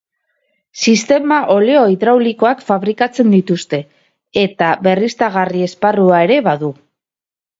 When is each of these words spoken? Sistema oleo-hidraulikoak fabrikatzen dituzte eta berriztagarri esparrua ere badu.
Sistema 0.83 1.35
oleo-hidraulikoak 1.55 2.63
fabrikatzen 2.69 3.29
dituzte 3.35 3.81
eta 4.45 4.71
berriztagarri 4.87 5.61
esparrua 5.67 6.25
ere 6.29 6.39
badu. 6.49 6.71